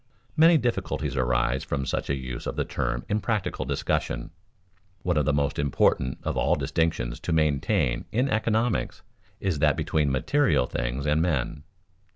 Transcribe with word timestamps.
Many 0.35 0.57
difficulties 0.57 1.15
arise 1.15 1.63
from 1.63 1.85
such 1.85 2.09
a 2.09 2.15
use 2.15 2.47
of 2.47 2.55
the 2.55 2.65
term 2.65 3.05
in 3.07 3.21
practical 3.21 3.65
discussion. 3.65 4.31
One 5.03 5.15
of 5.15 5.25
the 5.25 5.31
most 5.31 5.59
important 5.59 6.17
of 6.23 6.35
all 6.35 6.55
distinctions 6.55 7.19
to 7.19 7.31
maintain 7.31 8.05
in 8.11 8.27
economics 8.27 9.03
is 9.39 9.59
that 9.59 9.77
between 9.77 10.11
material 10.11 10.65
things 10.65 11.05
and 11.05 11.21
men. 11.21 11.65